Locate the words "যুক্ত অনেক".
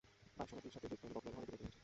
0.91-1.15